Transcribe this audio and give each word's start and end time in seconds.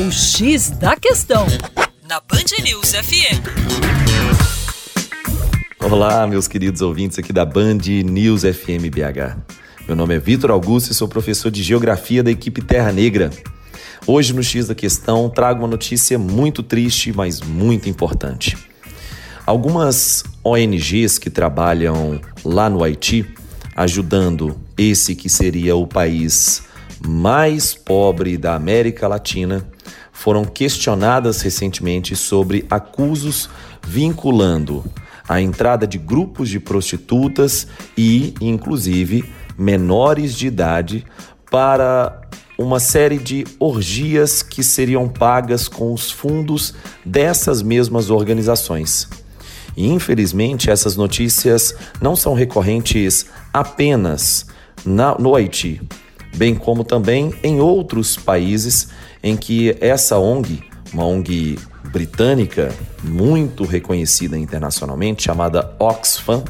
O 0.00 0.12
X 0.12 0.70
da 0.70 0.94
Questão, 0.94 1.44
na 2.08 2.20
Band 2.20 2.62
News 2.62 2.92
FM. 2.92 3.42
Olá, 5.80 6.24
meus 6.24 6.46
queridos 6.46 6.82
ouvintes 6.82 7.18
aqui 7.18 7.32
da 7.32 7.44
Band 7.44 7.80
News 8.04 8.42
FM 8.42 8.94
BH. 8.94 9.36
Meu 9.88 9.96
nome 9.96 10.14
é 10.14 10.20
Vitor 10.20 10.52
Augusto 10.52 10.92
e 10.92 10.94
sou 10.94 11.08
professor 11.08 11.50
de 11.50 11.64
Geografia 11.64 12.22
da 12.22 12.30
equipe 12.30 12.62
Terra 12.62 12.92
Negra. 12.92 13.30
Hoje 14.06 14.32
no 14.32 14.40
X 14.40 14.68
da 14.68 14.74
Questão 14.74 15.28
trago 15.28 15.62
uma 15.62 15.68
notícia 15.68 16.16
muito 16.16 16.62
triste, 16.62 17.12
mas 17.12 17.40
muito 17.40 17.88
importante. 17.88 18.56
Algumas 19.44 20.22
ONGs 20.44 21.18
que 21.18 21.28
trabalham 21.28 22.20
lá 22.44 22.70
no 22.70 22.84
Haiti, 22.84 23.26
ajudando 23.74 24.56
esse 24.76 25.16
que 25.16 25.28
seria 25.28 25.74
o 25.74 25.88
país 25.88 26.67
mais 27.06 27.74
pobre 27.74 28.36
da 28.36 28.54
América 28.54 29.06
Latina, 29.06 29.66
foram 30.12 30.44
questionadas 30.44 31.40
recentemente 31.42 32.16
sobre 32.16 32.66
acusos 32.68 33.48
vinculando 33.86 34.84
a 35.28 35.40
entrada 35.40 35.86
de 35.86 35.98
grupos 35.98 36.48
de 36.48 36.58
prostitutas 36.58 37.68
e, 37.96 38.34
inclusive, 38.40 39.24
menores 39.56 40.34
de 40.34 40.46
idade 40.46 41.06
para 41.50 42.20
uma 42.58 42.80
série 42.80 43.18
de 43.18 43.46
orgias 43.60 44.42
que 44.42 44.64
seriam 44.64 45.08
pagas 45.08 45.68
com 45.68 45.92
os 45.92 46.10
fundos 46.10 46.74
dessas 47.04 47.62
mesmas 47.62 48.10
organizações. 48.10 49.08
E 49.76 49.86
infelizmente 49.86 50.68
essas 50.68 50.96
notícias 50.96 51.72
não 52.00 52.16
são 52.16 52.34
recorrentes 52.34 53.26
apenas 53.52 54.46
na, 54.84 55.16
no 55.16 55.36
Haiti, 55.36 55.80
bem 56.36 56.54
como 56.54 56.84
também 56.84 57.34
em 57.42 57.60
outros 57.60 58.16
países 58.16 58.88
em 59.22 59.36
que 59.36 59.76
essa 59.80 60.18
ONG, 60.18 60.62
uma 60.92 61.04
ONG 61.04 61.58
britânica 61.90 62.74
muito 63.02 63.64
reconhecida 63.64 64.38
internacionalmente, 64.38 65.24
chamada 65.24 65.74
Oxfam, 65.78 66.44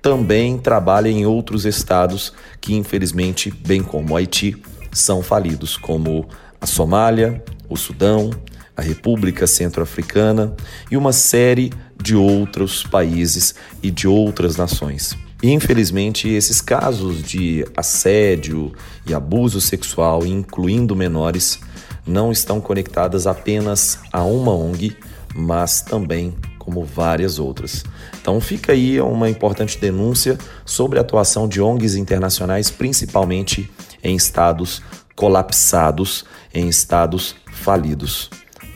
também 0.00 0.58
trabalha 0.58 1.08
em 1.08 1.26
outros 1.26 1.64
estados 1.64 2.32
que, 2.60 2.74
infelizmente, 2.74 3.50
bem 3.50 3.82
como 3.82 4.16
Haiti, 4.16 4.56
são 4.92 5.22
falidos, 5.22 5.76
como 5.76 6.28
a 6.60 6.66
Somália, 6.66 7.42
o 7.68 7.76
Sudão, 7.76 8.30
a 8.76 8.82
República 8.82 9.46
Centro-Africana 9.46 10.54
e 10.90 10.96
uma 10.96 11.12
série 11.12 11.72
de 12.00 12.14
outros 12.14 12.84
países 12.84 13.54
e 13.82 13.90
de 13.90 14.06
outras 14.06 14.56
nações. 14.56 15.16
E, 15.42 15.50
infelizmente, 15.52 16.28
esses 16.28 16.60
casos 16.60 17.22
de 17.22 17.64
assédio 17.76 18.72
e 19.06 19.14
abuso 19.14 19.60
sexual, 19.60 20.26
incluindo 20.26 20.96
menores, 20.96 21.60
não 22.04 22.32
estão 22.32 22.60
conectadas 22.60 23.26
apenas 23.26 24.00
a 24.12 24.24
uma 24.24 24.52
ONG, 24.52 24.96
mas 25.34 25.80
também 25.80 26.34
como 26.58 26.84
várias 26.84 27.38
outras. 27.38 27.84
Então 28.20 28.40
fica 28.40 28.72
aí 28.72 29.00
uma 29.00 29.30
importante 29.30 29.78
denúncia 29.78 30.36
sobre 30.66 30.98
a 30.98 31.02
atuação 31.02 31.48
de 31.48 31.62
ONGs 31.62 31.94
internacionais, 31.94 32.70
principalmente 32.70 33.70
em 34.02 34.16
estados 34.16 34.82
colapsados, 35.14 36.24
em 36.52 36.68
estados 36.68 37.36
falidos. 37.52 38.28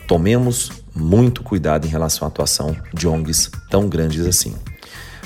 Tomemos 0.07 0.71
muito 0.95 1.43
cuidado 1.43 1.85
em 1.85 1.89
relação 1.89 2.25
à 2.25 2.29
atuação 2.29 2.75
de 2.93 3.07
ONGs 3.07 3.51
tão 3.69 3.87
grandes 3.87 4.25
assim. 4.25 4.55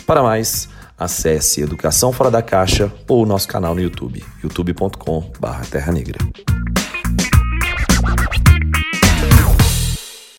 Para 0.06 0.22
mais, 0.22 0.68
acesse 0.98 1.62
Educação 1.62 2.12
Fora 2.12 2.32
da 2.32 2.42
Caixa 2.42 2.92
ou 3.08 3.24
o 3.24 3.26
nosso 3.26 3.48
canal 3.48 3.76
no 3.76 3.82
YouTube, 3.82 4.24
youtube.com/terra 4.44 5.92
negra. 5.92 6.18